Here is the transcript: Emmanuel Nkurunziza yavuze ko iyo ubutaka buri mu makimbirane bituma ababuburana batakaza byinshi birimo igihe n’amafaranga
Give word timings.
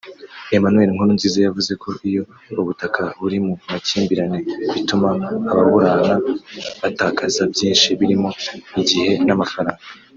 Emmanuel 0.55 0.89
Nkurunziza 0.93 1.37
yavuze 1.41 1.71
ko 1.83 1.89
iyo 2.09 2.23
ubutaka 2.61 3.01
buri 3.21 3.37
mu 3.45 3.53
makimbirane 3.71 4.39
bituma 4.73 5.07
ababuburana 5.51 6.15
batakaza 6.81 7.41
byinshi 7.53 7.87
birimo 7.99 8.29
igihe 8.81 9.11
n’amafaranga 9.27 9.81